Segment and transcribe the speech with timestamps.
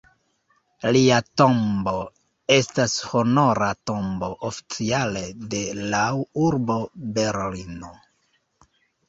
[0.95, 1.91] Lia tombo
[2.55, 5.61] estas honora tombo oficiale de
[5.93, 6.81] lau urbo
[7.21, 7.95] Berlino.